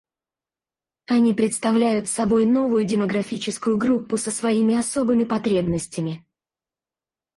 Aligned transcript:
Они 1.05 1.31
представляют 1.35 2.09
собой 2.09 2.47
новую 2.47 2.85
демографическую 2.85 3.77
группу 3.77 4.17
со 4.17 4.31
своими 4.31 4.73
особыми 4.73 5.25
потребностями. 5.25 6.25